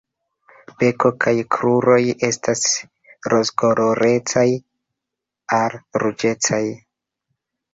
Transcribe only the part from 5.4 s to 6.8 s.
al ruĝecaj.